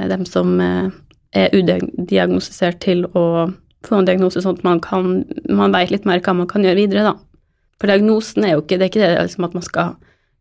[0.06, 0.90] dem som eh,
[1.34, 3.48] er udiagnostisert til å
[3.86, 6.80] få en diagnose, sånn at man kan Man vet litt mer hva man kan gjøre
[6.80, 7.14] videre, da.
[7.78, 9.96] For diagnosen er jo ikke Det er ikke det liksom at man skal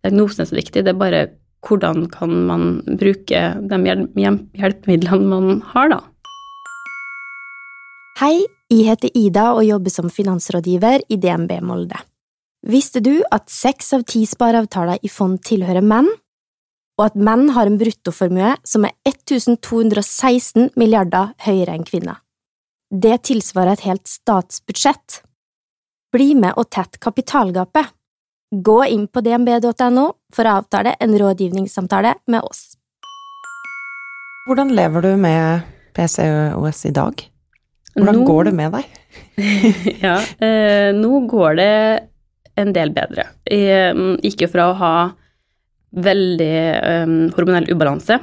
[0.05, 1.27] Diagnosen er så viktig, det er bare
[1.67, 5.97] hvordan kan man bruke de hjelpemidlene man har, da.
[8.21, 11.97] Hei, jeg heter Ida og jobber som finansrådgiver i DNB Molde.
[12.67, 16.07] Visste du at seks av ti spareavtaler i fond tilhører menn,
[16.97, 22.23] og at menn har en bruttoformue som er 1216 milliarder høyere enn kvinner?
[22.89, 25.21] Det tilsvarer et helt statsbudsjett.
[26.15, 27.93] Bli med og tett kapitalgapet.
[28.47, 32.77] Gå inn på dnb.no for å avtale en rådgivningssamtale med oss.
[34.47, 37.25] Hvordan lever du med PCOS i dag?
[37.97, 38.97] Hvordan Nå- går det med deg?
[40.05, 41.73] ja, eh, nå går det
[42.57, 43.27] en del bedre.
[43.51, 44.93] Jeg mm, gikk jo fra å ha
[45.95, 46.56] veldig
[47.06, 48.19] um, hormonell ubalanse,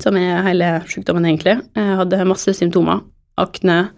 [0.00, 1.58] som er hele sykdommen egentlig.
[1.76, 3.02] Jeg hadde masse symptomer.
[3.40, 3.90] Akne,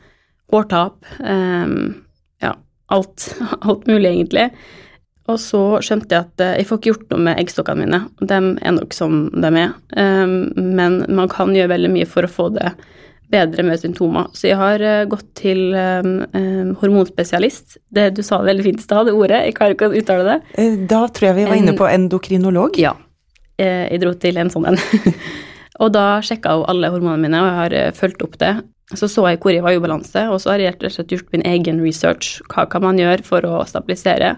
[0.52, 1.94] hårtap, um,
[2.42, 2.54] ja,
[2.94, 3.28] alt,
[3.68, 4.48] alt mulig egentlig.
[5.30, 8.00] Og så skjønte jeg at eh, jeg får ikke gjort noe med eggstokkene mine.
[8.20, 9.70] De er nok som de er.
[9.96, 10.34] Um,
[10.76, 12.74] men man kan gjøre veldig mye for å få det
[13.32, 14.28] bedre med symptomer.
[14.36, 17.78] Så jeg har eh, gått til um, hormonspesialist.
[17.94, 19.44] Det du sa veldig fint i stad, det ordet.
[19.48, 20.68] Jeg klarer ikke å uttale det.
[20.90, 22.78] Da tror jeg vi var En- inne på endokrinolog.
[22.82, 22.94] Ja.
[23.58, 24.78] Jeg dro til en sånn en.
[25.82, 28.56] og da sjekka hun alle hormonene mine, og jeg har fulgt opp det.
[28.92, 31.14] Så så jeg hvor jeg var i ubalanse, og så har jeg rett og slett
[31.14, 32.40] gjort min egen research.
[32.52, 34.34] Hva kan man gjøre for å stabilisere?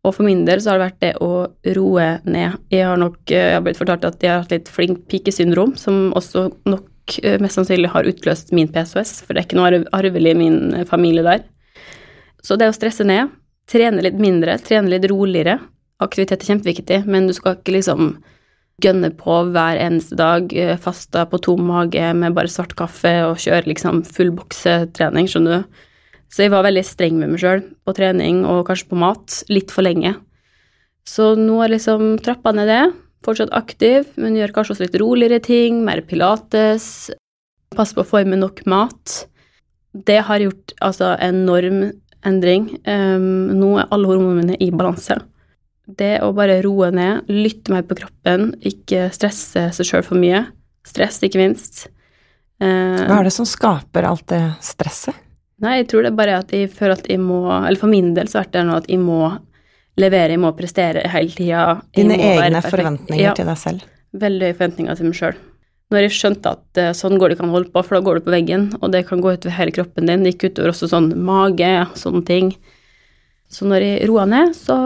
[0.00, 1.30] Og for min del så har det vært det å
[1.76, 2.56] roe ned.
[2.72, 6.08] Jeg har nok jeg har blitt fortalt at jeg har hatt litt flink pikesyndrom, som
[6.16, 6.86] også nok
[7.22, 10.74] eh, mest sannsynlig har utløst min PSOS, for det er ikke noe arvelig i min
[10.78, 11.44] eh, familie der.
[12.44, 13.32] Så det å stresse ned,
[13.70, 15.60] trene litt mindre, trene litt roligere
[16.00, 18.14] Aktivitet er kjempeviktig, men du skal ikke liksom
[18.80, 23.36] gønne på hver eneste dag, faste fasta på tom mage med bare svart kaffe og
[23.42, 25.82] kjøre liksom full boksetrening, skjønner du.
[26.32, 29.74] Så jeg var veldig streng med meg sjøl på trening og kanskje på mat, litt
[29.74, 30.14] for lenge.
[31.04, 32.82] Så nå har jeg liksom trappa ned det,
[33.26, 37.10] fortsatt aktiv, men gjør kanskje også litt roligere ting, mer pilates,
[37.70, 39.12] Passer på å få i meg nok mat.
[39.94, 41.84] Det har gjort altså enorm
[42.26, 42.64] endring.
[42.82, 45.20] Um, nå er alle hormonene mine i balanse.
[45.86, 50.44] Det å bare roe ned, lytte mer på kroppen, ikke stresse seg sjøl for mye.
[50.86, 51.84] Stress, ikke minst.
[52.58, 55.14] Uh, Hva er det som skaper alt det stresset?
[55.60, 58.14] Nei, jeg tror det er bare at jeg føler at jeg må Eller for min
[58.16, 59.18] del så har det vært det at jeg må
[60.00, 61.68] levere, jeg må prestere hele tida.
[61.96, 63.86] Dine egne forventninger ja, til deg selv?
[64.20, 65.38] Veldig forventninger til meg sjøl.
[65.90, 68.04] Når jeg skjønte at eh, sånn går det ikke an å holde på, for da
[68.06, 70.22] går du på veggen, og det kan gå utover hele kroppen din.
[70.22, 72.52] Det gikk utover også sånn mage, sånne ting.
[73.50, 74.76] Så når jeg roa ned, så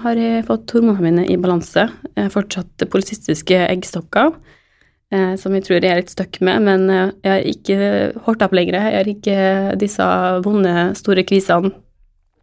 [0.00, 1.84] har jeg fått hormonene mine i balanse.
[2.14, 4.32] Jeg har fortsatt polisistiske eggstokker,
[5.12, 8.46] eh, som jeg tror jeg er litt stuck med, men eh, jeg har ikke hårdt
[8.48, 8.80] opp lenger.
[8.80, 9.38] Jeg har ikke
[9.82, 10.08] disse
[10.46, 11.74] vonde, store kvisene,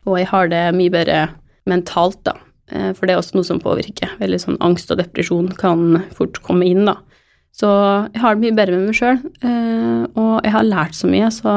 [0.06, 1.24] og jeg har det mye bedre
[1.70, 2.34] mentalt, da.
[2.72, 4.12] Eh, For det er også noe som påvirker.
[4.20, 6.98] Veldig sånn angst og depresjon kan fort komme inn, da.
[7.60, 7.68] Så
[8.14, 9.18] jeg har det mye bedre med meg sjøl,
[10.16, 11.56] og jeg har lært så mye, så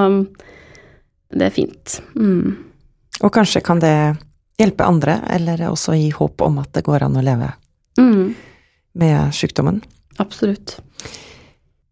[1.31, 1.99] det er fint.
[2.17, 2.57] Mm.
[3.23, 3.93] Og kanskje kan det
[4.59, 7.53] hjelpe andre, eller også gi håp om at det går an å leve
[8.01, 8.35] Mm.
[8.97, 9.83] med sykdommen.
[10.19, 10.79] Absolutt.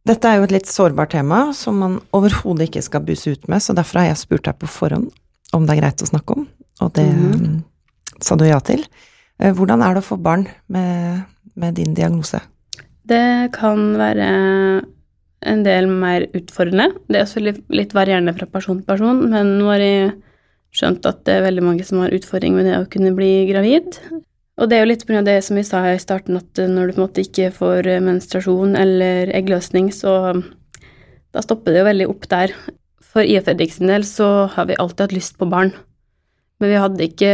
[0.06, 3.60] Dette er jo et litt sårbart tema som man overhodet ikke skal buse ut med,
[3.60, 5.10] så derfor har jeg spurt deg på forhånd
[5.52, 6.48] om det er greit å snakke om,
[6.80, 7.62] og det Mhm.
[8.24, 8.84] Sa du ja til.
[9.40, 12.42] Eh, Hvordan er det å få barn med, med din diagnose?
[13.10, 14.30] Det kan være
[15.40, 16.90] en del mer utfordrende.
[17.08, 20.10] Det er også litt, varierende fra person til person, men nå har jeg
[20.76, 23.96] skjønt at det er veldig mange som har utfordring med det å kunne bli gravid.
[24.60, 25.22] Og det er jo litt pga.
[25.24, 28.76] det som vi sa i starten, at når du på en måte ikke får menstruasjon
[28.76, 30.36] eller eggløsning, så
[31.32, 32.52] da stopper det jo veldig opp der.
[33.00, 35.72] For I og Fredrik sin del så har vi alltid hatt lyst på barn,
[36.60, 37.32] men vi hadde ikke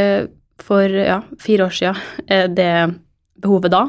[0.62, 2.70] for ja, fire år siden eh, det
[3.42, 3.82] behovet da.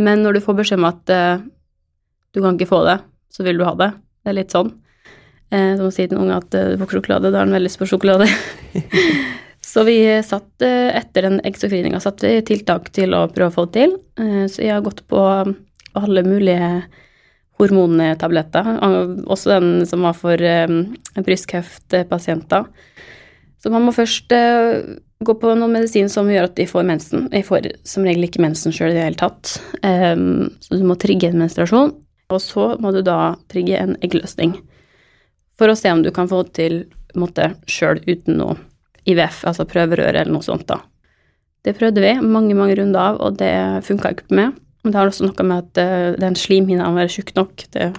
[0.00, 1.44] Men når du får beskjed om at eh,
[2.34, 2.98] du kan ikke få det,
[3.30, 3.92] så vil du ha det.
[4.24, 4.72] Det er litt sånn.
[5.54, 7.54] Eh, som å si til en unge at eh, du får sjokolade, da har han
[7.54, 8.26] veldig lyst på sjokolade.
[9.72, 13.66] så vi satt eh, etter den eggstokkridninga satt vi tiltak til å prøve å få
[13.68, 13.96] det til.
[14.50, 15.20] Så jeg har gått på
[15.94, 16.68] alle mulige
[17.58, 18.66] hormontabletter,
[19.30, 20.38] også den som var for
[21.26, 22.66] brystkreftpasienter.
[23.62, 24.32] Så man må først
[25.26, 27.26] gå på noe medisin som gjør at de får mensen.
[27.34, 30.94] Jeg får som regel ikke mensen sjøl i det hele tatt, Um, så du må
[30.96, 31.90] trigge en menstruasjon.
[32.32, 34.54] Og så må du da trigge en eggløsning
[35.58, 36.86] for å se om du kan få til
[37.18, 38.56] måte sjøl uten noe
[39.04, 40.80] IVF, altså prøverøre eller noe sånt, da.
[41.64, 43.52] Det prøvde vi mange, mange runder av, og det
[43.86, 44.56] funka ikke på meg.
[44.84, 47.66] Men det har også noe med at eh, den slimhinna må være tjukk nok.
[47.72, 47.90] Det,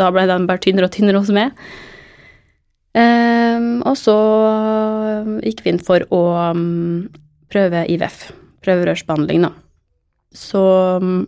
[0.00, 1.56] da ble den bare tynnere og tynnere hos meg.
[2.98, 4.16] Ehm, og så
[5.44, 7.10] gikk vi inn for å um,
[7.52, 8.30] prøve IVF,
[8.64, 9.52] prøverørsbehandling, da.
[10.34, 10.62] Så
[11.02, 11.20] mm,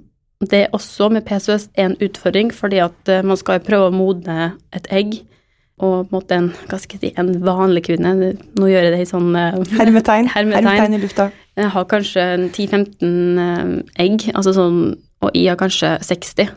[0.50, 4.54] det er også med PCOS en utfordring, fordi at uh, man skal prøve å modne
[4.74, 5.20] et egg.
[5.82, 8.92] Og på en måte en, hva skal jeg si, en vanlig kvinne Nå gjør jeg
[8.92, 10.28] det i sånn eh, Hermetegn.
[10.30, 10.94] Hermetegn.
[10.94, 11.30] i lufta.
[11.58, 13.72] Jeg har kanskje 10-15 eh,
[14.04, 14.76] egg, altså sånn,
[15.24, 16.52] og jeg har kanskje 60.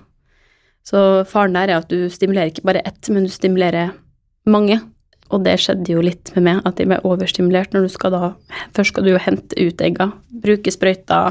[0.85, 0.99] Så
[1.31, 3.95] faren der er at du stimulerer ikke bare ett, men du stimulerer
[4.45, 4.77] mange.
[5.33, 8.27] Og det skjedde jo litt med meg, at jeg ble overstimulert når du skal da
[8.77, 10.11] Først skal du jo hente ut egga,
[10.43, 11.21] bruke sprøyta,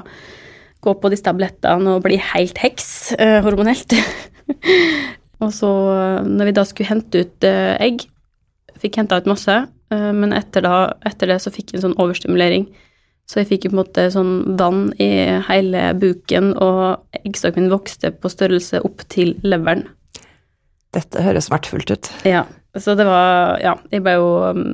[0.84, 3.94] gå på disse tablettene og bli helt heks eh, hormonelt.
[5.44, 8.04] og så, eh, når vi da skulle hente ut eh, egg,
[8.82, 9.60] fikk henta ut masse,
[9.94, 12.68] eh, men etter, da, etter det så fikk jeg en sånn overstimulering.
[13.30, 15.08] Så jeg fikk på en måte sånn vann i
[15.46, 19.86] hele buken, og eggstokken min vokste på størrelse opp til leveren.
[20.94, 22.10] Dette høres smertefullt ut.
[22.28, 22.44] Ja,
[22.78, 24.64] så det var Ja, jeg ble jo um,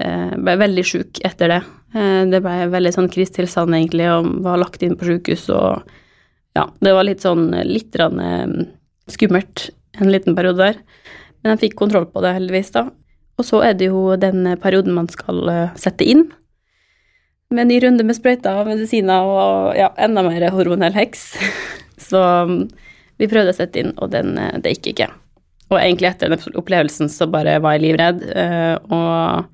[0.00, 1.62] eh, ble veldig sjuk etter det.
[1.94, 5.82] Eh, det ble veldig sånn krisetilstand, egentlig, og var lagt inn på sjukehus og
[6.52, 8.48] Ja, det var litt sånn litt eh,
[9.08, 9.70] skummelt
[10.00, 10.82] en liten periode der.
[11.42, 12.86] Men jeg fikk kontroll på det, heldigvis, da.
[13.40, 16.26] Og så er det jo den perioden man skal eh, sette inn.
[17.52, 21.32] Med ny runde med sprøyter og medisiner og ja, enda mer hormonell heks.
[22.08, 22.62] Så um,
[23.20, 25.08] vi prøvde å sette inn, og den, det gikk ikke.
[25.72, 29.48] Og egentlig etter den opplevelsen så bare var jeg livredd, eh, og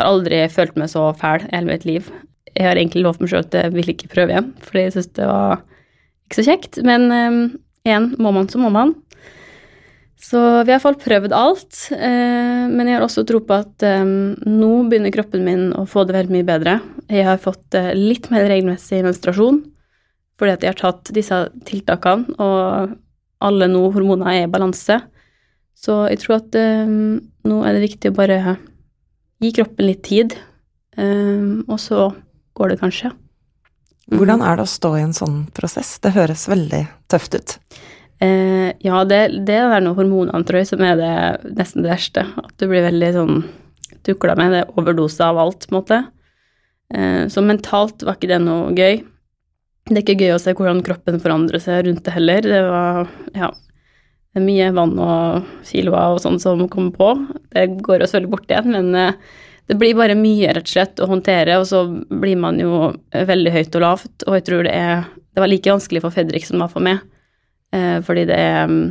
[0.00, 2.12] har aldri følt meg så fæl i hele mitt liv.
[2.52, 5.12] jeg har egentlig lovt meg sjøl at jeg vil ikke prøve igjen, fordi jeg syns
[5.16, 5.62] det var
[6.26, 6.80] ikke så kjekt.
[6.84, 7.06] Men
[7.80, 8.92] igjen, må man, så må man.
[10.20, 11.78] Så vi har i hvert fall prøvd alt.
[11.96, 13.86] Eh, men jeg har også tro på at
[14.44, 16.76] nå begynner kroppen min å få det veldig mye bedre.
[17.08, 19.62] Jeg har fått litt mer regelmessig menstruasjon
[20.42, 21.36] fordi at jeg har tatt disse
[21.68, 22.96] tiltakene, og
[23.46, 24.96] alle nå hormoner er i balanse.
[25.78, 28.56] Så jeg tror at nå er det viktig å bare
[29.42, 30.36] gi kroppen litt tid,
[30.94, 32.04] og så
[32.54, 33.10] går det kanskje.
[34.12, 35.96] Hvordan er det å stå i en sånn prosess?
[36.02, 37.56] Det høres veldig tøft ut.
[38.22, 41.14] Eh, ja, det, det er noe hormonene, tror jeg, som er det
[41.58, 42.26] nesten det verste.
[42.38, 43.40] At du blir veldig sånn
[44.06, 44.54] tukla med.
[44.54, 46.00] Det er overdose av alt, på en måte.
[46.94, 49.02] Eh, så mentalt var ikke det noe gøy.
[49.88, 52.46] Det er ikke gøy å se hvordan kroppen forandrer seg rundt det heller.
[52.46, 53.50] Det var ja,
[54.32, 57.08] det er mye vann og kiloer og sånn som kommer på.
[57.52, 59.18] Det går oss veldig bort igjen, men eh,
[59.68, 63.52] det blir bare mye, rett og slett, å håndtere, og så blir man jo veldig
[63.54, 66.58] høyt og lavt, og jeg tror det er Det var like vanskelig for Fredrik som
[66.58, 66.98] det var for meg,
[67.72, 68.90] eh, fordi det er um,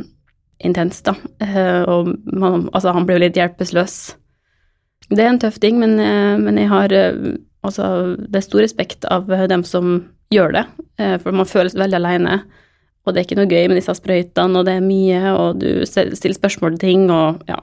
[0.58, 1.14] intenst, da.
[1.38, 3.94] Eh, og man, altså, han blir jo litt hjelpeløs.
[5.06, 8.64] Det er en tøff ting, men, eh, men jeg har eh, altså Det er stor
[8.64, 10.00] respekt av dem som
[10.34, 10.64] gjør det,
[10.98, 12.40] eh, for man føles veldig aleine.
[13.02, 15.86] Og det er ikke noe gøy med disse sprøytene, og det er mye, og du
[15.88, 17.58] stiller spørsmål til ting, og ja,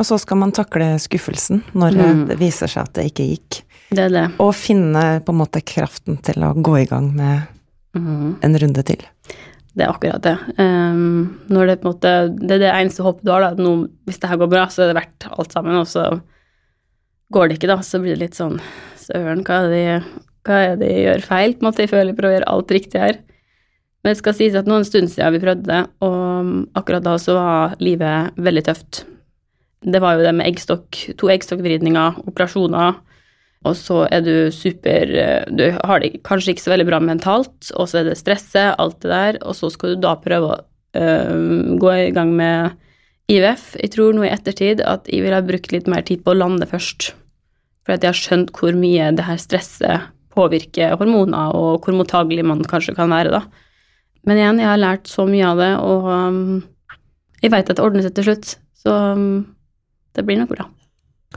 [0.00, 2.22] og så skal man takle skuffelsen når mm.
[2.30, 3.58] det viser seg at det ikke gikk.
[3.92, 4.24] Det er det.
[4.40, 7.44] Og finne på en måte kraften til å gå i gang med
[7.98, 8.30] mm.
[8.42, 9.04] en runde til.
[9.72, 10.34] Det er akkurat det.
[10.56, 13.52] Um, når det på en måte Det er det eneste håpet du har, da.
[13.56, 16.08] Nå, hvis det her går bra, så er det verdt alt sammen, og så
[17.32, 17.78] går det ikke, da.
[17.84, 18.58] Så blir det litt sånn
[19.02, 19.86] Søren, hva er det
[20.42, 21.52] hva er det jeg gjør feil?
[21.54, 23.20] på en måte, Jeg føler jeg prøver å gjøre alt riktig her.
[24.02, 27.36] Men det skal sies at noen stund siden vi prøvde det, og akkurat da så
[27.38, 29.04] var livet veldig tøft
[29.82, 33.00] det var jo det med eggstokk, to eggstokkvridninger, operasjoner,
[33.62, 35.06] og så er du super
[35.54, 39.00] Du har det kanskje ikke så veldig bra mentalt, og så er det stresset, alt
[39.02, 40.60] det der, og så skal du da prøve å
[40.98, 42.78] øh, gå i gang med
[43.30, 43.76] IVF.
[43.78, 46.40] Jeg tror nå i ettertid at jeg ville ha brukt litt mer tid på å
[46.40, 47.12] lande først,
[47.86, 52.46] for at jeg har skjønt hvor mye det her stresset påvirker hormoner, og hvor mottagelig
[52.46, 53.68] man kanskje kan være, da.
[54.28, 56.60] Men igjen, jeg har lært så mye av det, og um,
[57.42, 58.54] jeg veit at det ordner seg til slutt.
[58.82, 59.26] Så um,
[60.14, 60.68] det blir nok bra.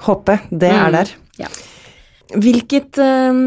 [0.06, 0.98] Håpet, det er mm.
[0.98, 1.14] der.
[1.40, 1.50] Ja.
[2.36, 3.42] Hvilket uh,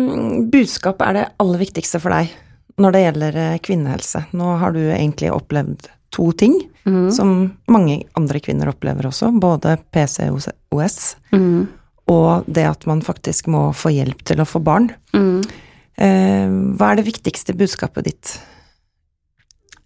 [0.51, 2.35] budskap er det aller viktigste for deg
[2.79, 4.24] når det gjelder uh, kvinnehelse?
[4.38, 6.55] Nå har du egentlig opplevd to ting
[6.88, 7.11] mm.
[7.12, 7.35] som
[7.68, 11.01] mange andre kvinner opplever også, både PCOS
[11.35, 11.66] mm.
[12.14, 14.88] og det at man faktisk må få hjelp til å få barn.
[15.12, 16.46] Uh,
[16.79, 18.38] hva er det viktigste budskapet ditt?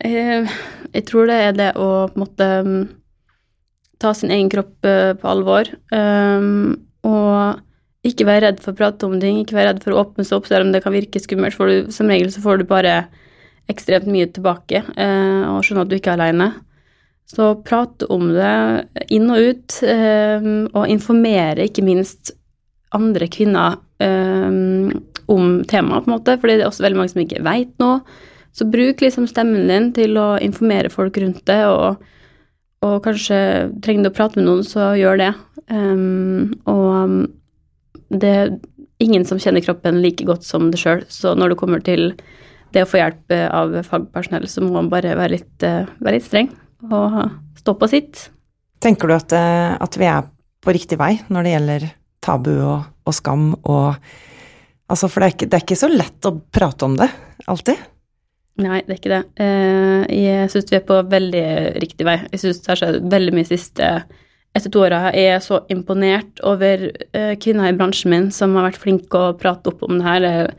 [0.02, 2.48] Jeg tror det er det å på måte
[4.02, 5.68] ta sin egen kropp uh, på alvor.
[5.94, 6.74] Um,
[7.06, 10.26] og ikke være redd for å prate om ting, ikke være redd for å åpne
[10.26, 11.54] seg opp, selv om det kan virke skummelt.
[11.58, 13.04] For du, som regel så får du bare
[13.70, 16.48] ekstremt mye tilbake, og skjønner at du ikke er aleine.
[17.30, 22.34] Så prate om det inn og ut, og informere ikke minst
[22.92, 27.46] andre kvinner om temaet, på en måte, For det er også veldig mange som ikke
[27.46, 28.02] veit noe.
[28.52, 32.02] Så bruk liksom stemmen din til å informere folk rundt det, og
[32.82, 33.38] og kanskje
[33.82, 35.30] trenger du å prate med noen, så gjør det.
[35.70, 37.28] Um, og
[38.10, 38.54] det er
[39.02, 42.10] ingen som kjenner kroppen like godt som det sjøl, så når det kommer til
[42.74, 46.26] det å få hjelp av fagpersonell, så må man bare være litt, uh, være litt
[46.26, 46.50] streng
[46.90, 47.18] og
[47.60, 48.26] stå på sitt.
[48.82, 50.26] Tenker du at, uh, at, vi er
[50.62, 51.88] på riktig vei når det gjelder
[52.22, 54.12] tabu og, og skam og
[54.92, 57.06] Altså, for det er, ikke, det er ikke så lett å prate om det,
[57.48, 57.78] alltid.
[58.60, 59.22] Nei, det er ikke det.
[59.40, 61.46] Eh, jeg syns vi er på veldig
[61.80, 62.18] riktig vei.
[62.34, 63.88] Jeg syns det har skjedd veldig mye siste
[64.52, 65.06] etter to åra.
[65.16, 69.32] Jeg er så imponert over eh, kvinner i bransjen min som har vært flinke å
[69.40, 70.20] prate opp om det her.
[70.20, 70.52] Det er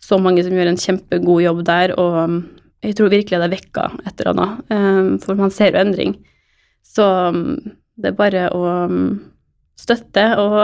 [0.00, 2.38] så mange som gjør en kjempegod jobb der, og um,
[2.80, 4.72] jeg tror virkelig det er vekka et eller annet.
[4.76, 6.16] Eh, for man ser jo endring.
[6.86, 7.58] Så um,
[8.00, 9.04] det er bare å um,
[9.78, 10.60] støtte og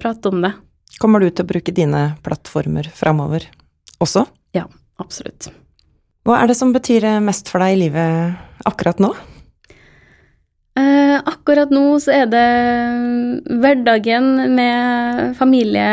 [0.00, 0.54] prate om det.
[1.02, 3.46] Kommer du til å bruke dine plattformer framover
[4.02, 4.24] også?
[4.56, 4.66] Ja,
[5.02, 5.50] absolutt.
[6.22, 9.10] Hva er det som betyr mest for deg i livet akkurat nå?
[10.78, 12.46] Eh, akkurat nå så er det
[13.60, 15.88] hverdagen med familie,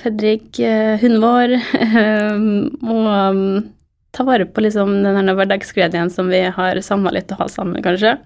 [0.00, 1.54] Fredrik, eh, hunden vår,
[2.94, 3.42] og um,
[4.14, 8.16] ta vare på liksom den hverdagsgleden som vi har samla litt og ha sammen, kanskje.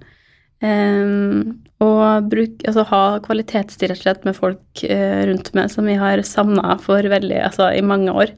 [0.64, 5.90] Um, og bruk, altså, ha kvalitetstid rett og slett med folk uh, rundt meg som
[5.90, 8.32] vi har savna for veldig, altså i mange år.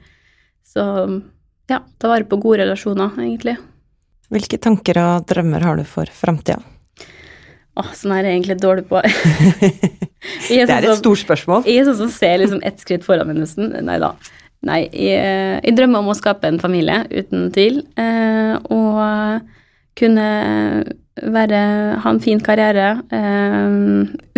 [0.66, 0.82] Så
[1.70, 3.56] ja, ta vare på gode relasjoner, egentlig.
[4.30, 6.60] Hvilke tanker og drømmer har du for framtida?
[7.80, 9.00] Åh, sånn er jeg egentlig dårlig på.
[10.50, 11.64] det er et sånn stort spørsmål.
[11.70, 13.72] Jeg er sånn som ser liksom ett skritt foran meg, nesten.
[13.86, 14.12] Nei da.
[14.66, 17.80] Nei, jeg, jeg drømmer om å skape en familie, uten tvil.
[17.98, 19.46] Eh, og
[19.98, 20.26] kunne
[21.20, 21.62] være,
[22.02, 23.72] ha en fin karriere, eh,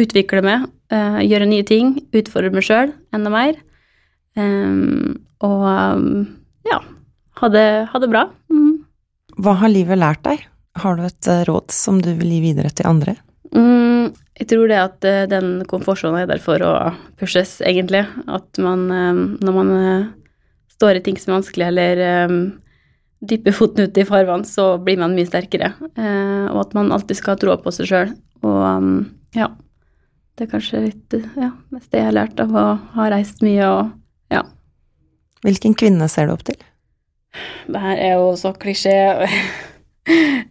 [0.03, 3.59] utvikle meg, eh, gjøre nye ting, utfordre meg sjøl enda mer.
[4.37, 4.79] Eh,
[5.43, 5.67] og
[6.69, 6.79] ja,
[7.43, 8.27] ha det, ha det bra.
[8.53, 8.73] Mm.
[9.43, 10.47] Hva har livet lært deg?
[10.81, 13.17] Har du et eh, råd som du vil gi videre til andre?
[13.53, 16.73] Mm, jeg tror det at eh, den komfortsonen er der for å
[17.21, 18.05] pushes, egentlig.
[18.31, 19.73] At man, eh, når man
[20.73, 22.05] står i ting som er vanskelig, eller
[23.23, 25.69] dypper foten ut i farvann, så blir man mye sterkere.
[26.51, 28.15] Og at man alltid skal ha tro på seg sjøl.
[28.43, 28.97] Og mm,
[29.39, 29.53] ja.
[30.35, 32.65] Det er kanskje litt ja, mest det jeg har lært av å
[32.97, 33.93] ha reist mye og
[34.33, 34.41] ja.
[35.45, 36.57] Hvilken kvinne ser du opp til?
[37.73, 38.95] Det her er jo så klisjé.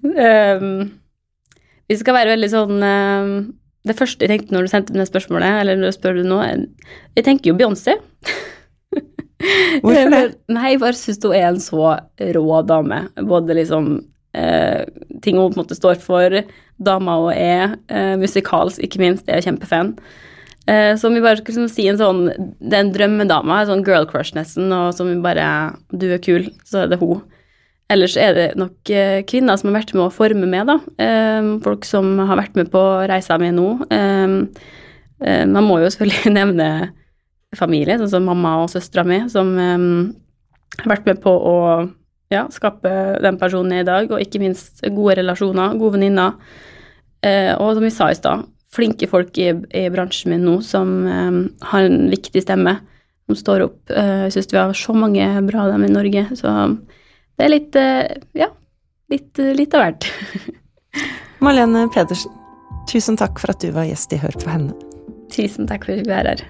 [0.04, 0.92] um,
[1.92, 3.34] vi skal være veldig sånn um,
[3.84, 6.24] Det første jeg tenkte når du sendte meg det spørsmålet, eller når du spør du
[6.30, 7.98] nå, jeg, tenker jo Beyoncé.
[9.84, 10.24] Hvorfor det?
[10.56, 11.94] Nei, jeg bare syns hun er en så
[12.38, 13.04] rå dame.
[13.28, 13.94] Både liksom
[14.38, 14.84] uh,
[15.26, 16.42] ting hun på en måte står for,
[16.82, 19.96] dama hun er, uh, musikalsk ikke minst, jeg er kjempefan.
[20.70, 22.20] Så om vi bare skulle liksom si en sånn
[22.62, 25.46] Det er en drømmedame, en sånn girl crush nesten, og som vi bare
[25.90, 27.24] Du er kul, så er det hun.
[27.92, 30.78] Ellers er det nok eh, kvinner som har vært med å forme meg, da.
[31.02, 33.68] Eh, folk som har vært med på reisa mi nå.
[33.92, 34.36] Eh,
[35.26, 36.70] eh, man må jo selvfølgelig nevne
[37.58, 39.88] familie, sånn som mamma og søstera mi, som eh,
[40.80, 41.58] har vært med på å
[42.32, 42.92] ja, skape
[43.24, 46.38] den personen jeg er i dag, og ikke minst gode relasjoner, gode venninner.
[47.28, 50.94] Eh, og som vi sa i stad, flinke folk i, i bransjen min nå som
[51.08, 51.38] eh,
[51.72, 52.78] har en viktig stemme,
[53.28, 53.80] som står opp.
[53.92, 56.56] Eh, jeg syns vi har så mange bra av dem i Norge, så
[57.36, 58.52] det er litt eh, Ja,
[59.12, 60.10] litt, litt av hvert.
[61.44, 62.34] Marlene Pedersen,
[62.92, 64.76] tusen takk for at du var gjest i Hør på henne.
[65.32, 66.44] Tusen takk for at du er her.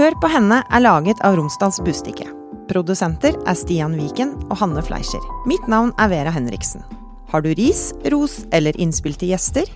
[0.00, 2.28] Hør på henne er laget av Romsdals Bustikke.
[2.70, 5.22] Produsenter er Stian Viken og Hanne Fleischer.
[5.50, 6.84] Mitt navn er Vera Henriksen.
[7.30, 9.66] Har du ris, ros eller innspill til gjester?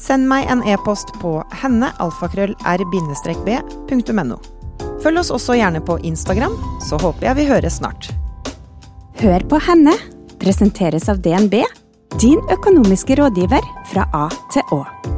[0.00, 4.38] Send meg en e-post på hennealfakrøll-r-b.no.
[5.04, 6.54] Følg oss også gjerne på Instagram,
[6.88, 8.02] så håper jeg vi høres snart.
[9.20, 9.94] Hør på henne
[10.42, 11.54] presenteres av DNB,
[12.20, 15.13] din økonomiske rådgiver fra A til Å.